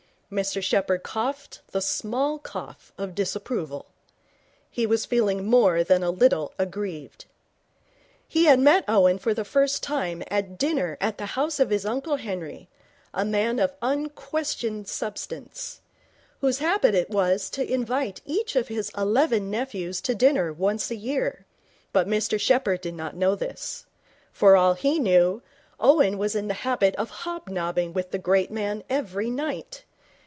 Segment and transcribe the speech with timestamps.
[0.31, 3.85] Mr Sheppherd coughed the small cough of disapproval.
[4.69, 7.25] He was feeling more than a little aggrieved.
[8.29, 11.85] He had met Owen for the first time at dinner at the house of his
[11.85, 12.69] uncle Henry,
[13.13, 15.81] a man of unquestioned substance,
[16.39, 20.95] whose habit it was to invite each of his eleven nephews to dinner once a
[20.95, 21.45] year.
[21.91, 23.85] But Mr Sheppherd did not know this.
[24.31, 25.41] For all he knew,
[25.77, 29.83] Owen was in the habit of hobnobbing with the great man every night.